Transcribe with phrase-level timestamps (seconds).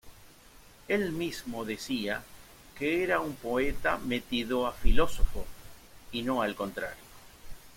[0.87, 2.23] Él mismo decía
[2.75, 5.45] que era un poeta metido a filósofo,
[6.11, 7.03] y no al contrario.